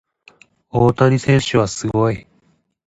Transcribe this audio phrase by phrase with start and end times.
[0.71, 2.25] 大谷選手はすごい。